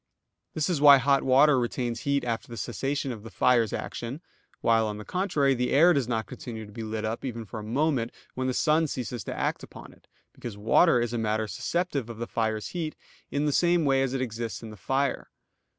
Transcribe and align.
_This 0.55 0.67
is 0.67 0.81
why 0.81 0.97
hot 0.97 1.21
water 1.21 1.59
retains 1.59 1.99
heat 1.99 2.23
after 2.23 2.47
the 2.47 2.57
cessation 2.57 3.11
of 3.11 3.21
the 3.21 3.29
fire's 3.29 3.71
action; 3.71 4.19
while, 4.61 4.87
on 4.87 4.97
the 4.97 5.05
contrary, 5.05 5.53
the 5.53 5.69
air 5.69 5.93
does 5.93 6.07
not 6.07 6.25
continue 6.25 6.65
to 6.65 6.71
be 6.71 6.81
lit 6.81 7.05
up, 7.05 7.23
even 7.23 7.45
for 7.45 7.59
a 7.59 7.63
moment, 7.63 8.11
when 8.33 8.47
the 8.47 8.53
sun 8.55 8.87
ceases 8.87 9.23
to 9.25 9.37
act 9.37 9.61
upon 9.61 9.93
it, 9.93 10.07
because 10.33 10.57
water 10.57 10.99
is 10.99 11.13
a 11.13 11.19
matter 11.19 11.47
susceptive 11.47 12.09
of 12.09 12.17
the 12.17 12.25
fire's 12.25 12.69
heat 12.69 12.95
in 13.29 13.45
the 13.45 13.51
same 13.53 13.85
way 13.85 14.01
as 14.01 14.15
it 14.15 14.21
exists 14.23 14.63
in 14.63 14.71
the 14.71 14.75
fire. 14.75 15.29